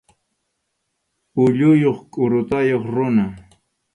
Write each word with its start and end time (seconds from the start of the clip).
Ulluyuq 1.43 1.99
qʼurutayuq 2.11 2.83
runa. 2.95 3.25